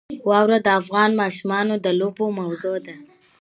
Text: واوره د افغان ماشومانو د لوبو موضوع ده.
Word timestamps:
واوره 0.29 0.57
د 0.63 0.67
افغان 0.81 1.11
ماشومانو 1.21 1.73
د 1.85 1.87
لوبو 1.99 2.25
موضوع 2.39 2.77
ده. 2.85 2.95